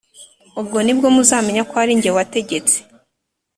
ubwo 0.59 0.77
ni 0.83 0.93
bwo 0.97 1.07
muzamenya 1.15 1.63
ko 1.69 1.75
ari 1.83 1.93
jye 2.01 2.11
wategetse 2.17 2.77